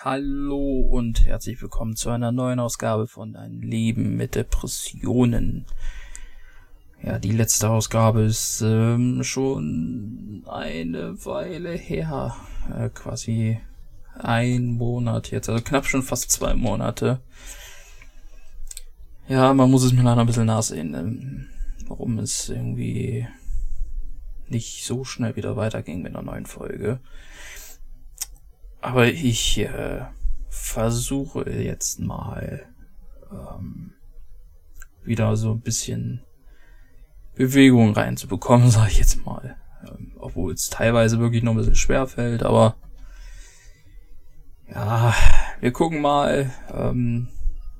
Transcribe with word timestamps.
Hallo 0.00 0.78
und 0.78 1.26
herzlich 1.26 1.60
willkommen 1.60 1.96
zu 1.96 2.10
einer 2.10 2.30
neuen 2.30 2.60
Ausgabe 2.60 3.08
von 3.08 3.34
Ein 3.34 3.60
Leben 3.62 4.14
mit 4.14 4.36
Depressionen. 4.36 5.66
Ja, 7.02 7.18
die 7.18 7.32
letzte 7.32 7.68
Ausgabe 7.68 8.20
ist 8.20 8.62
ähm, 8.64 9.24
schon 9.24 10.44
eine 10.46 11.24
Weile 11.24 11.72
her. 11.72 12.36
Äh, 12.72 12.90
quasi 12.90 13.58
ein 14.16 14.66
Monat 14.66 15.32
jetzt, 15.32 15.48
also 15.48 15.64
knapp 15.64 15.84
schon 15.86 16.04
fast 16.04 16.30
zwei 16.30 16.54
Monate. 16.54 17.20
Ja, 19.26 19.52
man 19.52 19.68
muss 19.68 19.82
es 19.82 19.92
mir 19.92 20.02
leider 20.02 20.20
ein 20.20 20.28
bisschen 20.28 20.46
nachsehen, 20.46 20.94
ähm, 20.94 21.46
warum 21.88 22.20
es 22.20 22.48
irgendwie 22.48 23.26
nicht 24.46 24.84
so 24.84 25.02
schnell 25.02 25.34
wieder 25.34 25.56
weiterging 25.56 26.02
mit 26.02 26.14
einer 26.14 26.22
neuen 26.22 26.46
Folge. 26.46 27.00
Aber 28.80 29.06
ich 29.08 29.58
äh, 29.58 30.06
versuche 30.48 31.50
jetzt 31.50 32.00
mal 32.00 32.66
ähm, 33.30 33.92
wieder 35.02 35.36
so 35.36 35.52
ein 35.52 35.60
bisschen 35.60 36.22
Bewegung 37.34 37.92
reinzubekommen, 37.94 38.70
sage 38.70 38.90
ich 38.90 38.98
jetzt 38.98 39.24
mal. 39.24 39.56
Ähm, 39.86 40.12
obwohl 40.18 40.52
es 40.52 40.70
teilweise 40.70 41.18
wirklich 41.18 41.42
noch 41.42 41.52
ein 41.52 41.58
bisschen 41.58 41.74
schwer 41.74 42.06
fällt, 42.06 42.42
aber 42.42 42.76
ja, 44.68 45.14
wir 45.60 45.72
gucken 45.72 46.00
mal. 46.00 46.50
Ähm, 46.72 47.28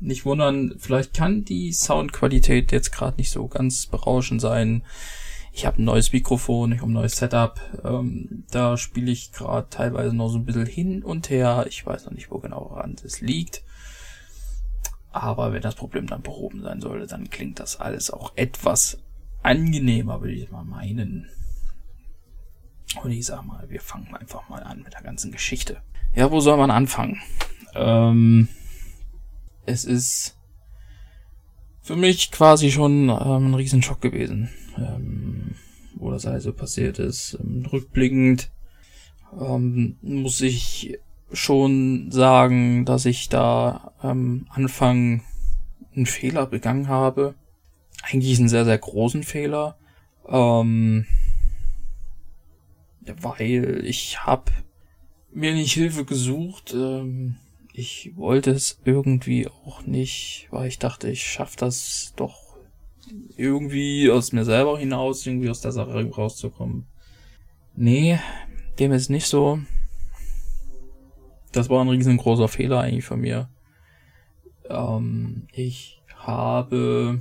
nicht 0.01 0.24
wundern, 0.24 0.77
vielleicht 0.79 1.12
kann 1.12 1.45
die 1.45 1.73
Soundqualität 1.73 2.71
jetzt 2.71 2.93
gerade 2.93 3.16
nicht 3.16 3.30
so 3.30 3.49
ganz 3.49 3.87
berauschend 3.87 4.41
sein. 4.41 4.85
Ich 5.59 5.67
habe 5.67 5.83
ein 5.83 5.87
neues 5.87 6.12
Mikrofon, 6.12 6.71
ich 6.71 6.79
habe 6.79 6.89
ein 6.89 6.95
neues 6.95 7.17
Setup. 7.17 7.61
Ähm, 7.83 8.45
da 8.53 8.77
spiele 8.77 9.11
ich 9.11 9.33
gerade 9.33 9.69
teilweise 9.69 10.15
noch 10.15 10.29
so 10.29 10.39
ein 10.39 10.45
bisschen 10.45 10.66
hin 10.66 11.03
und 11.03 11.30
her. 11.30 11.66
Ich 11.69 11.85
weiß 11.85 12.05
noch 12.05 12.12
nicht, 12.12 12.30
wo 12.30 12.39
genau 12.39 12.66
ran 12.77 12.95
es 13.05 13.21
liegt. 13.21 13.65
Aber 15.11 15.52
wenn 15.52 15.61
das 15.61 15.75
Problem 15.75 16.07
dann 16.07 16.23
behoben 16.23 16.63
sein 16.63 16.80
sollte, 16.80 17.09
dann 17.09 17.29
klingt 17.29 17.59
das 17.59 17.74
alles 17.74 18.13
auch 18.13 18.35
etwas 18.37 19.02
angenehmer, 19.43 20.21
würde 20.21 20.35
ich 20.35 20.49
mal 20.49 20.63
meinen. 20.63 21.29
Und 23.02 23.10
ich 23.10 23.27
sag 23.27 23.45
mal, 23.45 23.69
wir 23.69 23.80
fangen 23.80 24.15
einfach 24.15 24.49
mal 24.49 24.63
an 24.63 24.85
mit 24.85 24.95
der 24.95 25.02
ganzen 25.02 25.32
Geschichte. 25.32 25.82
Ja, 26.15 26.30
wo 26.30 26.38
soll 26.38 26.57
man 26.57 26.71
anfangen? 26.71 27.21
Ähm, 27.75 28.47
es 29.66 29.85
ist 29.85 30.38
für 31.88 31.97
mich 31.97 32.30
quasi 32.30 32.71
schon 32.71 33.09
ähm, 33.09 33.47
ein 33.47 33.54
Riesenschock 33.54 34.02
gewesen, 34.02 34.51
ähm, 34.77 35.27
wo 35.99 36.10
das 36.10 36.27
also 36.27 36.52
passiert 36.52 36.99
ist. 36.99 37.38
Ähm, 37.41 37.66
rückblickend 37.71 38.51
ähm, 39.38 39.96
muss 40.02 40.41
ich 40.41 40.99
schon 41.32 42.10
sagen, 42.10 42.85
dass 42.85 43.04
ich 43.04 43.29
da 43.29 43.93
am 43.99 44.46
Anfang 44.51 45.23
einen 45.95 46.07
Fehler 46.07 46.46
begangen 46.46 46.88
habe. 46.88 47.35
Eigentlich 48.02 48.38
einen 48.38 48.49
sehr, 48.49 48.65
sehr 48.65 48.79
großen 48.79 49.24
Fehler. 49.24 49.76
Ähm, 50.26 51.07
weil 53.21 53.85
ich 53.85 54.21
habe 54.24 54.52
mir 55.32 55.54
nicht 55.54 55.73
Hilfe 55.73 56.04
gesucht. 56.04 56.74
Ähm, 56.74 57.37
ich 57.73 58.13
wollte 58.16 58.51
es 58.51 58.80
irgendwie 58.85 59.46
auch 59.49 59.82
nicht, 59.82 60.49
weil 60.51 60.69
ich 60.69 60.79
dachte, 60.79 61.09
ich 61.10 61.23
schaff 61.23 61.57
das 61.57 62.13
doch 62.16 62.48
irgendwie 63.37 64.10
aus 64.10 64.32
mir 64.32 64.44
selber 64.44 64.78
hinaus, 64.78 65.26
irgendwie 65.26 65.50
aus 65.50 65.60
der 65.60 65.72
Sache 65.72 66.10
rauszukommen. 66.10 66.87
Nee, 67.75 68.19
dem 68.78 68.92
ist 68.92 69.09
nicht 69.09 69.26
so. 69.26 69.60
Das 71.53 71.70
war 71.70 71.81
ein 71.81 71.88
riesengroßer 71.88 72.48
Fehler 72.48 72.81
eigentlich 72.81 73.04
von 73.04 73.20
mir. 73.20 73.48
Ähm, 74.69 75.47
ich 75.53 76.03
habe, 76.16 77.20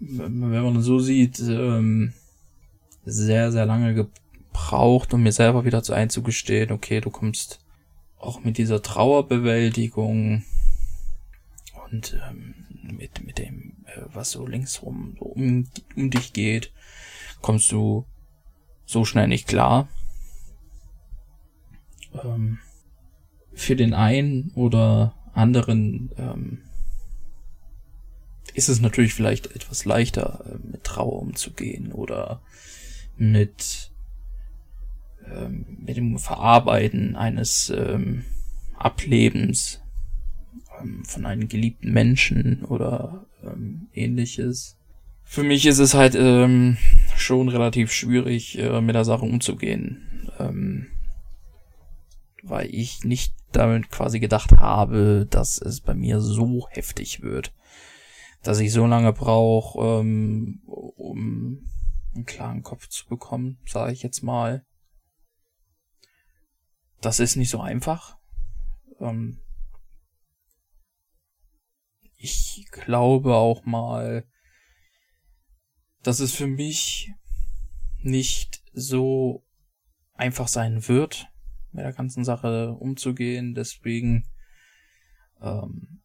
wenn 0.00 0.50
man 0.50 0.82
so 0.82 0.98
sieht, 0.98 1.40
ähm, 1.40 2.12
sehr, 3.04 3.52
sehr 3.52 3.66
lange 3.66 3.94
gebraucht, 3.94 5.14
um 5.14 5.22
mir 5.22 5.32
selber 5.32 5.64
wieder 5.64 5.82
zu 5.82 5.92
einzugestehen, 5.94 6.72
okay, 6.72 7.00
du 7.00 7.10
kommst 7.10 7.60
auch 8.18 8.42
mit 8.42 8.58
dieser 8.58 8.82
Trauerbewältigung 8.82 10.44
und 11.90 12.18
ähm, 12.28 12.65
mit, 12.94 13.24
mit 13.24 13.38
dem, 13.38 13.84
äh, 13.86 14.02
was 14.12 14.30
so 14.30 14.46
linksrum 14.46 15.16
so 15.18 15.24
um, 15.26 15.68
um 15.96 16.10
dich 16.10 16.32
geht, 16.32 16.72
kommst 17.40 17.72
du 17.72 18.06
so 18.84 19.04
schnell 19.04 19.28
nicht 19.28 19.48
klar. 19.48 19.88
Ähm, 22.22 22.58
für 23.52 23.76
den 23.76 23.94
einen 23.94 24.50
oder 24.54 25.14
anderen 25.32 26.10
ähm, 26.16 26.62
ist 28.54 28.68
es 28.68 28.80
natürlich 28.80 29.14
vielleicht 29.14 29.54
etwas 29.54 29.84
leichter, 29.84 30.44
äh, 30.46 30.58
mit 30.66 30.84
Trauer 30.84 31.20
umzugehen 31.20 31.92
oder 31.92 32.42
mit 33.16 33.90
ähm, 35.30 35.78
mit 35.80 35.96
dem 35.96 36.18
Verarbeiten 36.18 37.16
eines 37.16 37.70
ähm, 37.70 38.24
Ablebens 38.76 39.80
ähm, 40.80 41.04
von 41.04 41.26
einem 41.26 41.48
geliebten 41.48 41.92
Menschen 41.92 42.64
oder 42.64 43.26
ähm, 43.42 43.88
ähnliches. 43.92 44.76
Für 45.24 45.42
mich 45.42 45.66
ist 45.66 45.78
es 45.78 45.94
halt 45.94 46.14
ähm, 46.14 46.76
schon 47.16 47.48
relativ 47.48 47.92
schwierig, 47.92 48.58
äh, 48.58 48.80
mit 48.80 48.94
der 48.94 49.04
Sache 49.04 49.24
umzugehen, 49.24 50.30
ähm, 50.38 50.86
weil 52.42 52.72
ich 52.72 53.02
nicht 53.04 53.34
damit 53.52 53.90
quasi 53.90 54.20
gedacht 54.20 54.52
habe, 54.52 55.26
dass 55.28 55.60
es 55.60 55.80
bei 55.80 55.94
mir 55.94 56.20
so 56.20 56.68
heftig 56.70 57.22
wird, 57.22 57.52
dass 58.42 58.60
ich 58.60 58.72
so 58.72 58.86
lange 58.86 59.12
brauche, 59.12 60.00
ähm, 60.00 60.60
um 60.66 61.66
einen 62.14 62.24
klaren 62.24 62.62
Kopf 62.62 62.88
zu 62.88 63.06
bekommen, 63.08 63.58
sage 63.66 63.92
ich 63.92 64.02
jetzt 64.02 64.22
mal 64.22 64.64
das 67.00 67.20
ist 67.20 67.36
nicht 67.36 67.50
so 67.50 67.60
einfach. 67.60 68.16
Ähm 69.00 69.38
ich 72.26 72.66
glaube 72.72 73.36
auch 73.36 73.64
mal, 73.64 74.26
dass 76.02 76.18
es 76.18 76.34
für 76.34 76.48
mich 76.48 77.12
nicht 78.02 78.62
so 78.72 79.44
einfach 80.14 80.48
sein 80.48 80.88
wird, 80.88 81.28
mit 81.70 81.84
der 81.84 81.92
ganzen 81.92 82.24
Sache 82.24 82.72
umzugehen. 82.72 83.54
Deswegen 83.54 84.24
ähm, 85.40 86.02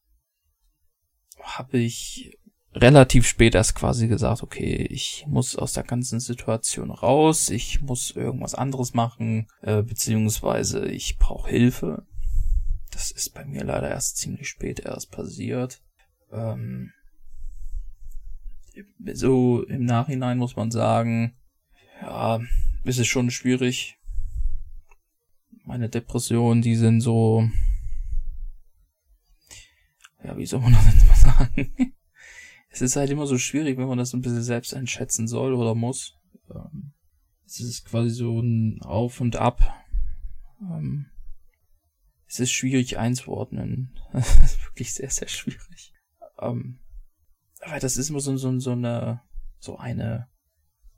habe 1.41 1.79
ich 1.79 2.37
relativ 2.73 3.25
spät 3.27 3.55
erst 3.55 3.73
quasi 3.73 4.07
gesagt, 4.07 4.43
okay, 4.43 4.85
ich 4.91 5.25
muss 5.27 5.55
aus 5.55 5.73
der 5.73 5.83
ganzen 5.83 6.19
Situation 6.19 6.91
raus, 6.91 7.49
ich 7.49 7.81
muss 7.81 8.11
irgendwas 8.11 8.53
anderes 8.53 8.93
machen, 8.93 9.47
äh, 9.61 9.81
beziehungsweise 9.81 10.85
ich 10.85 11.17
brauche 11.17 11.49
Hilfe. 11.49 12.05
Das 12.91 13.09
ist 13.09 13.33
bei 13.33 13.43
mir 13.43 13.63
leider 13.63 13.89
erst 13.89 14.17
ziemlich 14.17 14.49
spät 14.49 14.81
erst 14.81 15.11
passiert. 15.11 15.81
Ähm, 16.31 16.91
so 19.13 19.63
im 19.63 19.85
Nachhinein 19.85 20.37
muss 20.37 20.55
man 20.55 20.71
sagen, 20.71 21.35
ja, 22.01 22.39
ist 22.83 22.99
es 22.99 23.07
schon 23.07 23.29
schwierig. 23.31 23.97
Meine 25.63 25.89
Depressionen, 25.89 26.61
die 26.61 26.75
sind 26.75 27.01
so, 27.01 27.49
ja, 30.23 30.37
wie 30.37 30.45
soll 30.45 30.61
man 30.61 30.73
das 30.73 30.85
jetzt 30.85 31.07
mal 31.07 31.15
sagen? 31.15 31.93
es 32.69 32.81
ist 32.81 32.95
halt 32.95 33.09
immer 33.09 33.27
so 33.27 33.37
schwierig, 33.37 33.77
wenn 33.77 33.87
man 33.87 33.97
das 33.97 34.13
ein 34.13 34.21
bisschen 34.21 34.43
selbst 34.43 34.73
einschätzen 34.73 35.27
soll 35.27 35.53
oder 35.53 35.75
muss. 35.75 36.17
Ähm, 36.49 36.93
es 37.45 37.59
ist 37.59 37.85
quasi 37.85 38.09
so 38.09 38.39
ein 38.39 38.81
Auf 38.81 39.19
und 39.19 39.35
Ab. 39.35 39.61
Ähm, 40.61 41.07
es 42.27 42.39
ist 42.39 42.51
schwierig 42.51 42.97
einzuordnen. 42.97 43.99
Es 44.13 44.39
ist 44.39 44.65
wirklich 44.65 44.93
sehr, 44.93 45.09
sehr 45.09 45.27
schwierig. 45.27 45.93
Ähm, 46.41 46.79
aber 47.61 47.79
das 47.79 47.97
ist 47.97 48.09
immer 48.09 48.19
so, 48.19 48.35
so, 48.37 48.59
so 48.59 48.71
eine, 48.71 49.21
so 49.59 49.77
eine 49.77 50.27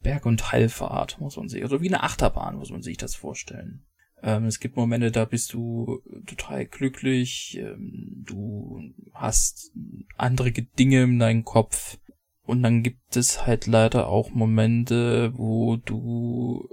Berg- 0.01 0.25
und 0.25 0.51
Heilfahrt, 0.51 1.19
muss 1.19 1.37
man 1.37 1.49
sich, 1.49 1.63
also 1.63 1.81
wie 1.81 1.87
eine 1.87 2.03
Achterbahn, 2.03 2.55
muss 2.55 2.71
man 2.71 2.81
sich 2.81 2.97
das 2.97 3.15
vorstellen. 3.15 3.85
Ähm, 4.21 4.45
es 4.45 4.59
gibt 4.59 4.77
Momente, 4.77 5.11
da 5.11 5.25
bist 5.25 5.53
du 5.53 6.01
total 6.25 6.65
glücklich, 6.65 7.57
ähm, 7.59 8.23
du 8.25 8.81
hast 9.13 9.71
andere 10.17 10.51
Dinge 10.51 11.03
in 11.03 11.19
deinem 11.19 11.43
Kopf. 11.43 11.99
Und 12.45 12.61
dann 12.61 12.83
gibt 12.83 13.15
es 13.15 13.45
halt 13.45 13.67
leider 13.67 14.07
auch 14.07 14.31
Momente, 14.31 15.31
wo 15.37 15.77
du, 15.77 16.67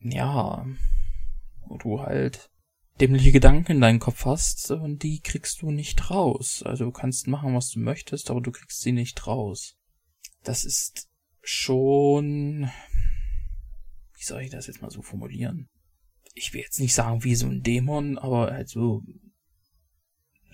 ja, 0.00 0.66
wo 1.66 1.78
du 1.78 2.00
halt 2.00 2.50
dämliche 3.00 3.32
Gedanken 3.32 3.72
in 3.72 3.80
deinem 3.80 3.98
Kopf 3.98 4.24
hast 4.24 4.70
und 4.70 5.02
die 5.02 5.20
kriegst 5.20 5.62
du 5.62 5.70
nicht 5.70 6.10
raus. 6.10 6.62
Also 6.64 6.84
du 6.84 6.92
kannst 6.92 7.26
machen, 7.26 7.54
was 7.54 7.70
du 7.70 7.80
möchtest, 7.80 8.30
aber 8.30 8.40
du 8.40 8.50
kriegst 8.50 8.80
sie 8.80 8.92
nicht 8.92 9.26
raus. 9.26 9.76
Das 10.42 10.64
ist 10.64 11.08
schon, 11.42 12.70
wie 14.16 14.24
soll 14.24 14.42
ich 14.42 14.50
das 14.50 14.66
jetzt 14.66 14.82
mal 14.82 14.90
so 14.90 15.02
formulieren? 15.02 15.68
ich 16.38 16.54
will 16.54 16.60
jetzt 16.60 16.80
nicht 16.80 16.94
sagen 16.94 17.24
wie 17.24 17.34
so 17.34 17.46
ein 17.46 17.62
Dämon, 17.62 18.18
aber 18.18 18.52
halt 18.52 18.68
so, 18.68 19.02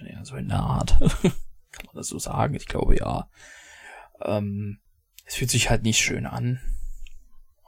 ja, 0.01 0.25
so 0.25 0.37
in 0.37 0.49
der 0.49 0.61
Art. 0.61 0.99
Kann 1.71 1.87
man 1.87 1.97
das 1.97 2.09
so 2.09 2.19
sagen? 2.19 2.55
Ich 2.55 2.67
glaube 2.67 2.97
ja. 2.97 3.29
Ähm, 4.21 4.81
es 5.25 5.37
fühlt 5.37 5.51
sich 5.51 5.71
halt 5.71 5.83
nicht 5.83 5.99
schön 5.99 6.27
an. 6.27 6.61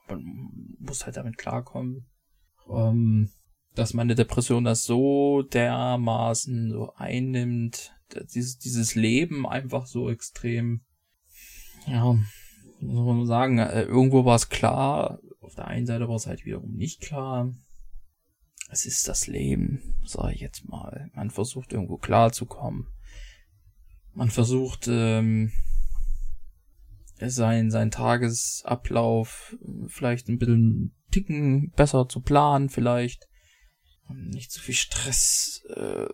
Man 0.08 0.76
muss 0.78 1.04
halt 1.04 1.16
damit 1.16 1.38
klarkommen. 1.38 2.06
Ähm, 2.68 3.30
dass 3.76 3.94
meine 3.94 4.14
Depression 4.14 4.64
das 4.64 4.84
so 4.84 5.42
dermaßen 5.42 6.70
so 6.70 6.94
einnimmt, 6.94 7.94
dieses, 8.34 8.58
dieses 8.58 8.94
Leben 8.94 9.46
einfach 9.46 9.86
so 9.86 10.10
extrem, 10.10 10.80
ja, 11.86 12.18
soll 12.80 13.14
man 13.14 13.26
sagen, 13.26 13.58
äh, 13.58 13.82
irgendwo 13.82 14.24
war 14.24 14.36
es 14.36 14.48
klar, 14.48 15.20
auf 15.40 15.54
der 15.54 15.68
einen 15.68 15.86
Seite 15.86 16.08
war 16.08 16.16
es 16.16 16.26
halt 16.26 16.44
wiederum 16.44 16.72
nicht 16.72 17.00
klar. 17.00 17.54
Es 18.68 18.84
ist 18.84 19.06
das 19.06 19.28
Leben, 19.28 19.94
sage 20.04 20.34
ich 20.34 20.40
jetzt 20.40 20.68
mal. 20.68 21.10
Man 21.14 21.30
versucht 21.30 21.72
irgendwo 21.72 21.98
klarzukommen. 21.98 22.88
Man 24.12 24.30
versucht 24.30 24.88
ähm, 24.88 25.52
sein 27.20 27.70
sein 27.70 27.90
Tagesablauf 27.90 29.56
vielleicht 29.86 30.28
ein 30.28 30.38
bisschen 30.38 30.94
Ticken 31.10 31.70
besser 31.76 32.08
zu 32.08 32.20
planen, 32.20 32.68
vielleicht 32.68 33.28
nicht 34.14 34.52
so 34.52 34.60
viel 34.60 34.74
Stress, 34.74 35.64
äh, 35.74 36.06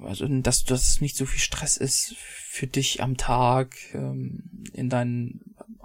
also 0.00 0.26
dass 0.26 0.64
das 0.64 1.00
nicht 1.00 1.16
so 1.16 1.26
viel 1.26 1.40
Stress 1.40 1.76
ist 1.76 2.14
für 2.16 2.66
dich 2.66 3.02
am 3.02 3.16
Tag, 3.16 3.76
ähm, 3.94 4.64
in 4.72 4.88
deinem 4.88 5.40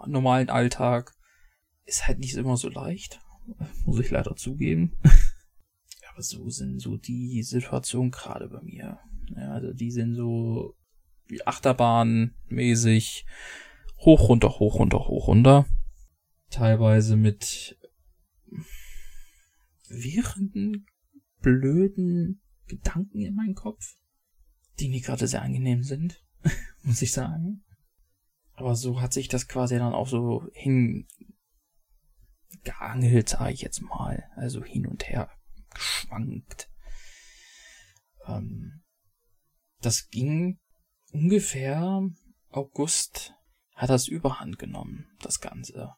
normalen 0.06 0.50
Alltag, 0.50 1.14
ist 1.86 2.08
halt 2.08 2.20
nicht 2.20 2.36
immer 2.36 2.58
so 2.58 2.70
leicht, 2.70 3.20
muss 3.86 4.00
ich 4.00 4.12
leider 4.12 4.36
zugeben. 4.36 4.98
Aber 6.12 6.22
so 6.22 6.50
sind 6.50 6.80
so 6.80 6.98
die 6.98 7.44
Situationen 7.44 8.12
gerade 8.12 8.50
bei 8.50 8.62
mir. 8.62 9.00
Ja, 9.36 9.52
also 9.52 9.74
die 9.74 9.92
sind 9.92 10.16
so 10.16 10.76
wie 11.28 11.46
Achterbahn-mäßig 11.46 13.26
hoch, 14.00 14.30
runter, 14.30 14.60
hoch, 14.60 14.80
runter, 14.80 15.00
hoch, 15.00 15.28
runter. 15.28 15.66
Teilweise 16.50 17.18
mit 17.18 17.78
wirrenden 19.90 20.86
blöden 21.48 22.42
Gedanken 22.68 23.22
in 23.22 23.34
meinem 23.34 23.56
Kopf, 23.56 23.96
die 24.80 24.90
mir 24.90 25.00
gerade 25.00 25.28
sehr 25.28 25.42
angenehm 25.42 25.84
sind, 25.84 26.22
muss 26.84 27.02
ich 27.02 27.14
sagen. 27.14 27.64
Aber 28.52 28.76
so 28.76 29.00
hat 29.00 29.14
sich 29.14 29.30
das 29.30 29.48
quasi 29.48 29.78
dann 29.78 29.94
auch 29.94 30.10
so 30.10 30.46
hingeangelt, 30.52 31.08
sage 33.30 33.54
ich 33.54 33.62
jetzt 33.62 33.82
mal. 33.82 34.30
Also 34.36 34.62
hin 34.62 34.88
und 34.88 35.08
her 35.08 35.32
geschwankt. 35.74 36.70
Ähm, 38.26 38.84
das 39.80 40.10
ging 40.10 40.60
ungefähr 41.14 42.10
August 42.50 43.36
hat 43.74 43.90
das 43.90 44.10
überhand 44.10 44.60
genommen, 44.60 45.08
das 45.22 45.40
Ganze. 45.40 45.96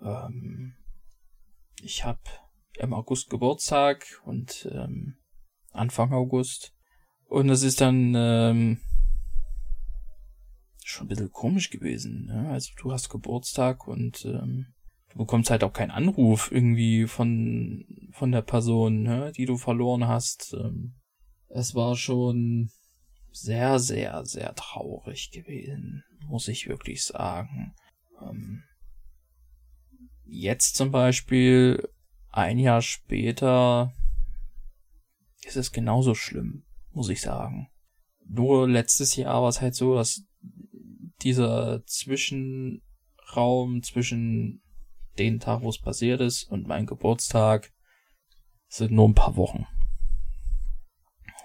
Ähm, 0.00 0.74
ich 1.82 2.04
habe 2.04 2.20
im 2.78 2.92
August 2.92 3.30
Geburtstag 3.30 4.06
und 4.24 4.68
ähm, 4.72 5.16
Anfang 5.72 6.12
August. 6.12 6.72
Und 7.26 7.48
das 7.48 7.62
ist 7.62 7.80
dann 7.80 8.14
ähm, 8.16 8.80
schon 10.84 11.06
ein 11.06 11.08
bisschen 11.08 11.32
komisch 11.32 11.70
gewesen. 11.70 12.26
Ne? 12.26 12.48
Also 12.50 12.72
du 12.80 12.92
hast 12.92 13.10
Geburtstag 13.10 13.86
und 13.86 14.24
ähm, 14.24 14.66
du 15.10 15.18
bekommst 15.18 15.50
halt 15.50 15.62
auch 15.64 15.72
keinen 15.72 15.90
Anruf 15.90 16.50
irgendwie 16.50 17.06
von 17.06 17.84
von 18.12 18.32
der 18.32 18.42
Person, 18.42 19.02
ne? 19.02 19.32
die 19.32 19.46
du 19.46 19.56
verloren 19.56 20.08
hast. 20.08 20.54
Ähm, 20.54 20.94
es 21.50 21.74
war 21.74 21.96
schon 21.96 22.70
sehr, 23.32 23.78
sehr, 23.78 24.24
sehr 24.24 24.54
traurig 24.54 25.30
gewesen, 25.30 26.04
muss 26.26 26.48
ich 26.48 26.68
wirklich 26.68 27.04
sagen. 27.04 27.74
Ähm, 28.20 28.62
jetzt 30.24 30.76
zum 30.76 30.90
Beispiel 30.90 31.88
ein 32.30 32.58
Jahr 32.58 32.82
später 32.82 33.92
ist 35.42 35.56
es 35.56 35.72
genauso 35.72 36.14
schlimm, 36.14 36.64
muss 36.92 37.08
ich 37.08 37.20
sagen. 37.20 37.70
Nur 38.26 38.68
letztes 38.68 39.16
Jahr 39.16 39.42
war 39.42 39.48
es 39.48 39.60
halt 39.60 39.74
so, 39.74 39.94
dass 39.94 40.24
dieser 41.22 41.84
Zwischenraum 41.86 43.82
zwischen 43.82 44.62
den 45.18 45.40
Tag, 45.40 45.62
wo 45.62 45.70
es 45.70 45.80
passiert 45.80 46.20
ist, 46.20 46.44
und 46.44 46.66
mein 46.66 46.86
Geburtstag 46.86 47.72
sind 48.68 48.92
nur 48.92 49.08
ein 49.08 49.14
paar 49.14 49.36
Wochen. 49.36 49.66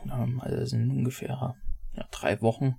Ähm, 0.05 0.41
also 0.41 0.65
sind 0.65 0.91
ungefähr 0.91 1.55
ja, 1.93 2.07
drei 2.11 2.41
Wochen. 2.41 2.75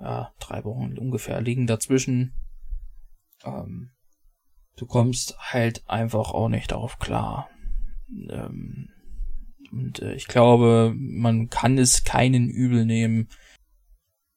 Ja, 0.00 0.32
drei 0.38 0.64
Wochen 0.64 0.98
ungefähr 0.98 1.40
liegen 1.40 1.66
dazwischen. 1.66 2.34
Ähm, 3.44 3.92
du 4.76 4.86
kommst 4.86 5.36
halt 5.38 5.88
einfach 5.88 6.32
auch 6.32 6.48
nicht 6.48 6.72
darauf 6.72 6.98
klar. 6.98 7.48
Ähm, 8.28 8.88
und 9.72 10.00
äh, 10.00 10.14
ich 10.14 10.26
glaube, 10.26 10.94
man 10.96 11.48
kann 11.48 11.78
es 11.78 12.04
keinen 12.04 12.48
übel 12.48 12.84
nehmen, 12.84 13.28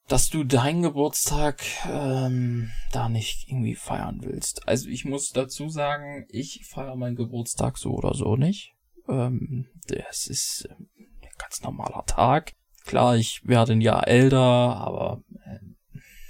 dass 0.08 0.30
du 0.30 0.44
deinen 0.44 0.84
Geburtstag 0.84 1.64
ähm, 1.90 2.72
da 2.92 3.10
nicht 3.10 3.48
irgendwie 3.48 3.76
feiern 3.76 4.20
willst. 4.22 4.68
Also 4.68 4.90
ich 4.90 5.06
muss 5.06 5.32
dazu 5.32 5.70
sagen, 5.70 6.26
ich 6.30 6.66
feiere 6.66 6.96
meinen 6.96 7.16
Geburtstag 7.16 7.78
so 7.78 7.92
oder 7.92 8.14
so 8.14 8.36
nicht. 8.36 8.74
Ähm, 9.08 9.68
das 9.88 10.28
ist 10.28 10.68
äh, 10.70 10.74
ein 10.74 11.30
ganz 11.38 11.62
normaler 11.62 12.06
Tag. 12.06 12.54
Klar, 12.86 13.16
ich 13.16 13.48
werde 13.48 13.74
ein 13.74 13.82
Jahr 13.82 14.08
älter, 14.08 14.40
aber 14.40 15.24
äh, 15.46 15.60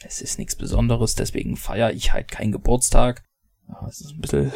es 0.05 0.21
ist 0.21 0.37
nichts 0.37 0.55
Besonderes, 0.55 1.15
deswegen 1.15 1.57
feiere 1.57 1.93
ich 1.93 2.13
halt 2.13 2.29
keinen 2.29 2.51
Geburtstag. 2.51 3.23
Ja, 3.67 3.87
es 3.87 4.01
ist 4.01 4.11
ein 4.11 4.21
bisschen, 4.21 4.51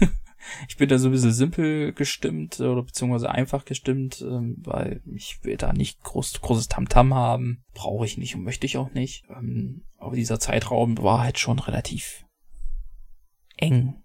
ich 0.68 0.76
bin 0.76 0.88
da 0.88 0.98
so 0.98 1.08
ein 1.08 1.12
bisschen 1.12 1.32
simpel 1.32 1.92
gestimmt 1.92 2.60
oder 2.60 2.82
beziehungsweise 2.82 3.30
einfach 3.30 3.64
gestimmt, 3.64 4.20
ähm, 4.22 4.56
weil 4.58 5.02
ich 5.14 5.42
will 5.42 5.56
da 5.56 5.72
nicht 5.72 6.02
groß, 6.02 6.40
großes 6.40 6.68
Tamtam 6.68 7.12
-Tam 7.12 7.14
haben. 7.14 7.64
Brauche 7.74 8.06
ich 8.06 8.18
nicht 8.18 8.34
und 8.34 8.42
möchte 8.42 8.66
ich 8.66 8.76
auch 8.76 8.92
nicht. 8.92 9.24
Ähm, 9.30 9.84
aber 9.96 10.16
dieser 10.16 10.40
Zeitraum 10.40 10.98
war 10.98 11.20
halt 11.20 11.38
schon 11.38 11.58
relativ 11.58 12.24
eng, 13.56 14.02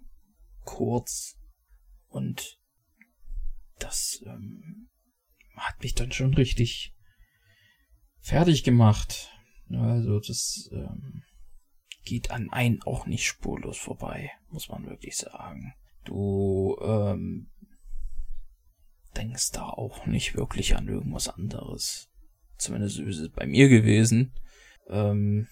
kurz 0.64 1.38
und 2.10 2.60
das 3.80 4.24
ähm, 4.26 4.90
hat 5.56 5.82
mich 5.82 5.96
dann 5.96 6.12
schon 6.12 6.34
richtig 6.34 6.94
fertig 8.20 8.64
gemacht. 8.64 9.32
Also 9.70 10.20
das 10.20 10.70
ähm, 10.72 11.24
geht 12.08 12.32
an 12.32 12.50
einen 12.52 12.82
auch 12.84 13.06
nicht 13.06 13.26
spurlos 13.26 13.78
vorbei, 13.78 14.32
muss 14.50 14.70
man 14.70 14.86
wirklich 14.86 15.18
sagen. 15.18 15.74
Du 16.06 16.78
ähm, 16.82 17.50
denkst 19.16 19.52
da 19.52 19.64
auch 19.64 20.06
nicht 20.06 20.36
wirklich 20.36 20.78
an 20.78 20.88
irgendwas 20.88 21.28
anderes. 21.28 22.10
Zumindest 22.58 23.00
ist 23.00 23.20
es 23.20 23.30
bei 23.30 23.46
mir 23.46 23.68
gewesen. 23.68 24.34
Ähm, 24.90 25.48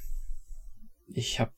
ich 1.08 1.40
habe, 1.40 1.52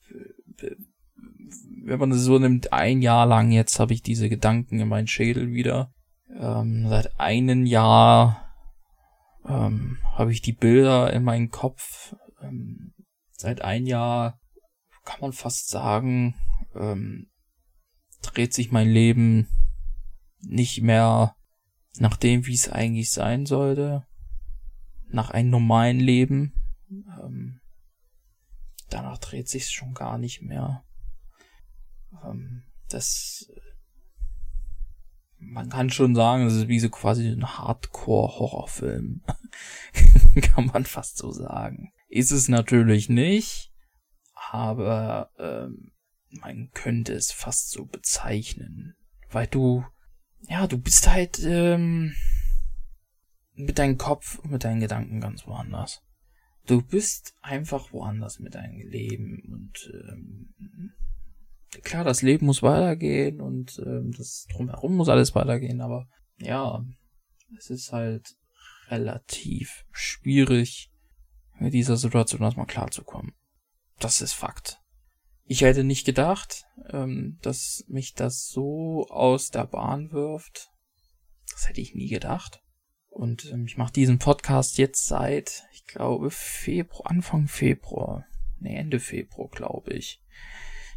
wenn 1.84 2.00
man 2.00 2.10
das 2.10 2.22
so 2.22 2.40
nimmt, 2.40 2.74
ein 2.74 3.02
Jahr 3.02 3.28
lang 3.28 3.52
jetzt 3.52 3.80
habe 3.80 3.94
ich 3.94 4.02
diese 4.02 4.30
Gedanken 4.30 4.80
in 4.80 4.88
meinen 4.88 5.08
Schädel 5.08 5.52
wieder. 5.52 5.94
Ähm, 6.36 6.88
seit 6.90 7.20
einem 7.20 7.66
Jahr 7.66 8.52
ähm, 9.46 10.00
habe 10.14 10.32
ich 10.32 10.42
die 10.42 10.54
Bilder 10.54 11.14
in 11.14 11.24
meinem 11.24 11.50
Kopf. 11.50 12.16
Ähm, 12.42 12.94
seit 13.32 13.62
ein 13.62 13.86
Jahr 13.86 14.40
kann 15.08 15.22
man 15.22 15.32
fast 15.32 15.70
sagen, 15.70 16.36
ähm, 16.76 17.30
dreht 18.22 18.54
sich 18.54 18.74
mein 18.74 18.90
Leben 18.90 19.48
nicht 20.42 20.82
mehr 20.82 21.38
nach 21.98 22.18
dem, 22.18 22.46
wie 22.46 22.54
es 22.54 22.68
eigentlich 22.70 23.12
sein 23.12 23.46
sollte, 23.46 24.06
nach 25.08 25.32
einem 25.32 25.50
normalen 25.50 26.02
Leben. 26.02 26.52
Ähm, 26.92 27.62
danach 28.90 29.18
dreht 29.18 29.48
sich 29.48 29.70
schon 29.70 29.94
gar 29.94 30.18
nicht 30.18 30.42
mehr. 30.42 30.84
Ähm, 32.26 32.64
das, 32.90 33.50
man 35.40 35.70
kann 35.70 35.90
schon 35.90 36.16
sagen, 36.16 36.44
das 36.44 36.56
ist 36.56 36.68
wie 36.68 36.82
so 36.82 36.90
quasi 36.90 37.30
ein 37.30 37.58
Hardcore-Horrorfilm. 37.58 39.24
kann 40.42 40.66
man 40.66 40.84
fast 40.84 41.18
so 41.18 41.32
sagen. 41.32 41.94
Ist 42.10 42.32
es 42.32 42.50
natürlich 42.50 43.08
nicht 43.08 43.67
aber 44.52 45.32
ähm, 45.38 45.92
man 46.30 46.72
könnte 46.74 47.14
es 47.14 47.32
fast 47.32 47.72
so 47.72 47.86
bezeichnen, 47.86 48.96
weil 49.30 49.48
du, 49.48 49.86
ja, 50.42 50.68
du 50.68 50.78
bist 50.78 51.08
halt 51.10 51.40
ähm, 51.44 52.14
mit 53.54 53.80
deinem 53.80 53.98
Kopf 53.98 54.40
und 54.40 54.52
mit 54.52 54.64
deinen 54.64 54.80
Gedanken 54.80 55.20
ganz 55.20 55.46
woanders. 55.48 56.04
Du 56.66 56.82
bist 56.82 57.34
einfach 57.42 57.92
woanders 57.94 58.40
mit 58.40 58.56
deinem 58.56 58.78
Leben 58.90 59.42
und 59.50 59.92
ähm, 59.94 60.54
klar, 61.82 62.04
das 62.04 62.22
Leben 62.22 62.46
muss 62.46 62.62
weitergehen 62.62 63.42
und 63.42 63.82
ähm, 63.86 64.12
das 64.18 64.48
drumherum 64.52 64.96
muss 64.96 65.10
alles 65.10 65.34
weitergehen, 65.34 65.82
aber 65.82 66.08
ja, 66.38 66.86
es 67.58 67.70
ist 67.70 67.92
halt 67.92 68.36
relativ 68.90 69.86
schwierig, 69.92 70.92
mit 71.60 71.74
dieser 71.74 71.98
Situation 71.98 72.42
erstmal 72.42 72.68
klarzukommen. 72.68 73.34
Das 74.00 74.22
ist 74.22 74.34
Fakt. 74.34 74.82
Ich 75.46 75.62
hätte 75.62 75.84
nicht 75.84 76.06
gedacht, 76.06 76.66
ähm, 76.90 77.40
dass 77.42 77.86
mich 77.88 78.14
das 78.14 78.48
so 78.50 79.08
aus 79.10 79.50
der 79.50 79.66
Bahn 79.66 80.12
wirft. 80.12 80.70
Das 81.52 81.70
hätte 81.70 81.82
ich 81.82 81.96
nie 81.96 82.10
gedacht. 82.10 82.62
Und 83.10 83.52
ähm, 83.52 83.66
ich 83.66 83.78
mache 83.78 83.94
diesen 83.94 84.20
Podcast 84.20 84.78
jetzt 84.78 85.08
seit, 85.08 85.64
ich 85.72 85.86
glaube, 85.86 86.30
Februar, 86.30 87.10
Anfang 87.10 87.48
Februar. 87.48 88.26
Nee, 88.60 88.76
Ende 88.76 89.00
Februar, 89.00 89.50
glaube 89.50 89.94
ich. 89.94 90.22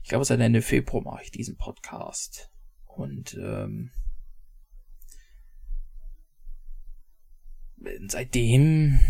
Ich 0.02 0.08
glaube, 0.08 0.24
seit 0.24 0.40
Ende 0.40 0.62
Februar 0.62 1.02
mache 1.02 1.22
ich 1.22 1.30
diesen 1.30 1.56
Podcast. 1.56 2.50
Und 2.84 3.34
ähm, 3.34 3.92
seitdem 8.08 9.00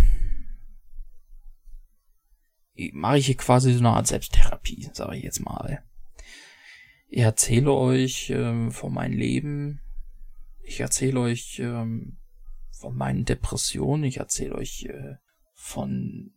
mache 2.93 3.19
ich 3.19 3.27
hier 3.27 3.37
quasi 3.37 3.73
so 3.73 3.81
eine 3.81 3.91
Art 3.91 4.07
Selbsttherapie, 4.07 4.91
sage 4.93 5.17
ich 5.17 5.25
jetzt 5.25 5.41
mal. 5.41 5.83
Ich 7.09 7.21
erzähle 7.21 7.73
euch 7.73 8.31
ähm, 8.31 8.71
von 8.71 8.95
meinem 8.95 9.17
Leben, 9.17 9.81
ich 10.63 10.81
erzähle 10.81 11.21
euch 11.21 11.59
ähm, 11.59 12.19
von 12.71 12.97
meinen 12.97 13.25
Depressionen, 13.25 14.05
ich 14.05 14.19
erzähle 14.19 14.55
euch 14.55 14.85
äh, 14.85 15.17
von 15.55 16.33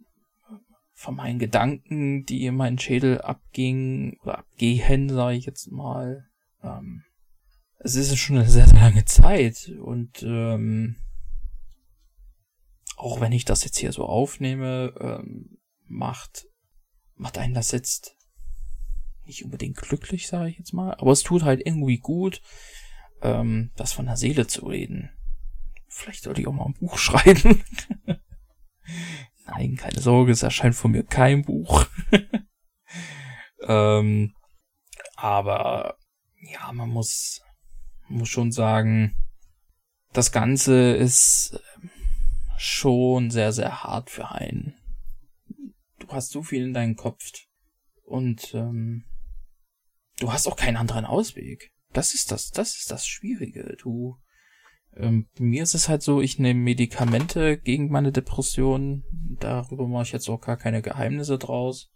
von 0.96 1.16
meinen 1.16 1.40
Gedanken, 1.40 2.24
die 2.24 2.46
in 2.46 2.56
meinen 2.56 2.80
Schädel 2.80 3.20
abgingen 3.20 4.18
oder 4.22 4.40
abgehen, 4.40 5.10
sage 5.10 5.36
ich 5.36 5.46
jetzt 5.46 5.70
mal. 5.72 6.30
Ähm, 6.64 7.04
es 7.80 7.96
ist 7.96 8.16
schon 8.18 8.38
eine 8.38 8.50
sehr, 8.50 8.68
sehr 8.68 8.80
lange 8.80 9.04
Zeit 9.06 9.72
und 9.82 10.24
ähm, 10.24 10.96
auch 12.96 13.20
wenn 13.20 13.34
ich 13.34 13.44
das 13.44 13.66
jetzt 13.66 13.78
hier 13.78 13.92
so 13.92 14.06
aufnehme, 14.06 14.94
ähm, 15.00 15.58
macht, 15.94 16.46
macht 17.16 17.38
einen 17.38 17.54
das 17.54 17.72
jetzt 17.72 18.16
nicht 19.26 19.46
unbedingt 19.46 19.78
glücklich, 19.78 20.28
sage 20.28 20.50
ich 20.50 20.58
jetzt 20.58 20.74
mal, 20.74 20.96
aber 20.96 21.12
es 21.12 21.24
tut 21.24 21.44
halt 21.44 21.62
irgendwie 21.66 21.98
gut, 21.98 22.42
ähm, 23.22 23.72
das 23.76 23.94
von 23.94 24.06
der 24.06 24.18
Seele 24.18 24.48
zu 24.48 24.66
reden. 24.68 25.12
Vielleicht 25.88 26.24
sollte 26.24 26.42
ich 26.42 26.48
auch 26.48 26.54
mal 26.54 26.66
ein 26.66 26.74
Buch 26.74 26.98
schreiben. 26.98 27.64
Nein, 29.46 29.76
keine 29.76 30.02
Sorge, 30.02 30.32
es 30.32 30.44
erscheint 30.44 30.76
von 30.76 30.92
mir 30.92 31.04
kein 31.04 31.44
Buch. 31.44 31.86
ähm, 33.68 34.36
aber 35.16 35.98
ja, 36.42 36.72
man 36.74 36.90
muss, 36.90 37.42
muss 38.10 38.30
schon 38.30 38.52
sagen, 38.52 39.16
das 40.12 40.32
Ganze 40.32 40.94
ist 40.94 41.60
schon 42.58 43.32
sehr, 43.32 43.52
sehr 43.52 43.84
hart 43.84 44.10
für 44.10 44.32
einen 44.32 44.76
du 46.04 46.14
hast 46.14 46.32
so 46.32 46.44
viel 46.44 46.64
in 46.64 46.74
deinem 46.74 46.96
Kopf 46.96 47.24
und 48.04 48.54
ähm, 48.54 49.06
du 50.20 50.32
hast 50.32 50.48
auch 50.48 50.56
keinen 50.56 50.78
anderen 50.78 51.06
Ausweg. 51.06 51.72
Das 51.94 52.14
ist 52.14 52.32
das, 52.32 52.52
das 52.52 52.78
ist 52.78 52.92
das 52.92 53.08
Schwierige. 53.08 53.78
Du, 53.80 54.18
ähm, 54.96 55.28
mir 55.38 55.64
ist 55.64 55.76
es 55.76 55.90
halt 55.90 56.02
so, 56.02 56.22
ich 56.22 56.40
nehme 56.40 56.60
Medikamente 56.60 57.58
gegen 57.58 57.90
meine 57.90 58.12
Depression. 58.12 59.04
Darüber 59.40 59.88
mache 59.88 60.04
ich 60.04 60.12
jetzt 60.12 60.30
auch 60.30 60.42
gar 60.42 60.58
keine 60.58 60.82
Geheimnisse 60.82 61.38
draus. 61.38 61.92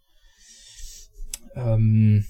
Ähm, 1.55 2.25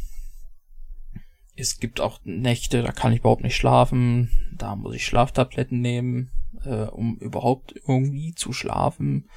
es 1.55 1.79
gibt 1.79 1.99
auch 1.99 2.19
Nächte, 2.23 2.83
da 2.83 2.91
kann 2.91 3.13
ich 3.13 3.19
überhaupt 3.19 3.43
nicht 3.43 3.55
schlafen. 3.55 4.31
Da 4.55 4.75
muss 4.75 4.95
ich 4.95 5.05
Schlaftabletten 5.05 5.81
nehmen, 5.81 6.31
äh, 6.63 6.85
um 6.85 7.17
überhaupt 7.17 7.75
irgendwie 7.87 8.33
zu 8.33 8.53
schlafen. 8.53 9.29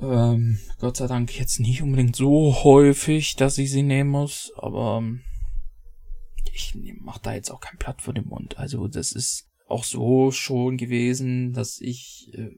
Ähm, 0.00 0.58
Gott 0.78 0.96
sei 0.96 1.06
Dank 1.06 1.38
jetzt 1.38 1.60
nicht 1.60 1.82
unbedingt 1.82 2.16
so 2.16 2.64
häufig, 2.64 3.36
dass 3.36 3.58
ich 3.58 3.70
sie 3.70 3.82
nehmen 3.82 4.10
muss, 4.10 4.52
aber 4.56 4.98
ähm, 4.98 5.22
ich 6.52 6.74
mach 7.00 7.18
da 7.18 7.34
jetzt 7.34 7.50
auch 7.50 7.60
kein 7.60 7.78
Blatt 7.78 8.02
vor 8.02 8.14
den 8.14 8.26
Mund. 8.26 8.58
Also 8.58 8.88
das 8.88 9.12
ist 9.12 9.48
auch 9.68 9.84
so 9.84 10.30
schon 10.30 10.76
gewesen, 10.76 11.52
dass 11.52 11.80
ich 11.80 12.30
äh, 12.34 12.50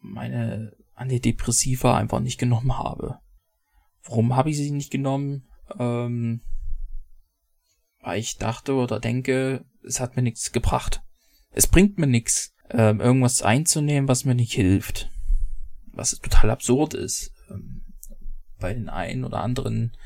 meine 0.00 0.72
Antidepressiva 0.94 1.96
einfach 1.96 2.20
nicht 2.20 2.38
genommen 2.38 2.78
habe. 2.78 3.18
Warum 4.04 4.36
habe 4.36 4.50
ich 4.50 4.56
sie 4.56 4.70
nicht 4.70 4.90
genommen? 4.90 5.48
Ähm, 5.78 6.42
weil 8.00 8.20
ich 8.20 8.36
dachte 8.38 8.74
oder 8.74 9.00
denke, 9.00 9.64
es 9.82 9.98
hat 9.98 10.14
mir 10.14 10.22
nichts 10.22 10.52
gebracht. 10.52 11.02
Es 11.50 11.66
bringt 11.66 11.98
mir 11.98 12.06
nichts, 12.06 12.54
ähm, 12.70 13.00
irgendwas 13.00 13.42
einzunehmen, 13.42 14.08
was 14.08 14.24
mir 14.24 14.34
nicht 14.34 14.52
hilft 14.52 15.10
was 15.96 16.18
total 16.18 16.50
absurd 16.50 16.94
ist. 16.94 17.32
Ähm, 17.50 17.82
bei 18.58 18.72
den 18.72 18.88
einen 18.88 19.24
oder 19.24 19.40
anderen 19.42 19.96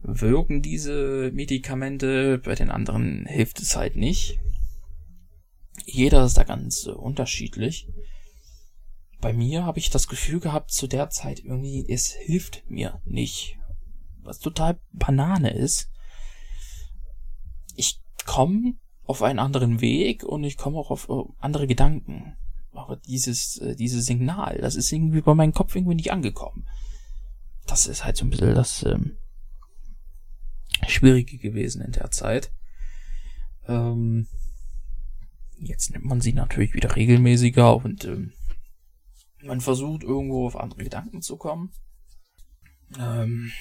wirken 0.00 0.62
diese 0.62 1.30
Medikamente, 1.32 2.38
bei 2.38 2.54
den 2.54 2.70
anderen 2.70 3.26
hilft 3.26 3.60
es 3.60 3.76
halt 3.76 3.96
nicht. 3.96 4.38
Jeder 5.86 6.24
ist 6.24 6.36
da 6.36 6.44
ganz 6.44 6.86
unterschiedlich. 6.86 7.88
Bei 9.20 9.32
mir 9.32 9.64
habe 9.64 9.78
ich 9.78 9.90
das 9.90 10.08
Gefühl 10.08 10.40
gehabt, 10.40 10.70
zu 10.70 10.86
der 10.86 11.08
Zeit 11.08 11.40
irgendwie, 11.40 11.86
es 11.88 12.12
hilft 12.12 12.68
mir 12.68 13.00
nicht. 13.04 13.58
Was 14.22 14.38
total 14.38 14.78
Banane 14.92 15.50
ist. 15.54 15.90
Ich 17.74 18.00
komme 18.26 18.74
auf 19.04 19.22
einen 19.22 19.38
anderen 19.38 19.80
Weg 19.80 20.24
und 20.24 20.44
ich 20.44 20.56
komme 20.56 20.78
auch 20.78 20.90
auf 20.90 21.08
andere 21.38 21.66
Gedanken 21.66 22.36
aber 22.74 22.96
dieses, 22.96 23.58
äh, 23.58 23.76
dieses 23.76 24.06
Signal, 24.06 24.58
das 24.58 24.74
ist 24.74 24.90
irgendwie 24.92 25.20
bei 25.20 25.34
meinem 25.34 25.52
Kopf 25.52 25.74
irgendwie 25.74 25.94
nicht 25.94 26.12
angekommen. 26.12 26.66
Das 27.66 27.86
ist 27.86 28.04
halt 28.04 28.16
so 28.16 28.24
ein 28.24 28.30
bisschen 28.30 28.54
das 28.54 28.82
ähm, 28.82 29.16
Schwierige 30.86 31.38
gewesen 31.38 31.82
in 31.82 31.92
der 31.92 32.10
Zeit. 32.10 32.52
Ähm, 33.66 34.26
jetzt 35.58 35.90
nimmt 35.90 36.04
man 36.04 36.20
sie 36.20 36.32
natürlich 36.32 36.74
wieder 36.74 36.94
regelmäßiger 36.94 37.76
und 37.76 38.04
ähm, 38.04 38.32
man 39.42 39.60
versucht 39.60 40.02
irgendwo 40.02 40.46
auf 40.46 40.56
andere 40.56 40.84
Gedanken 40.84 41.22
zu 41.22 41.36
kommen. 41.36 41.72
Ähm, 42.98 43.52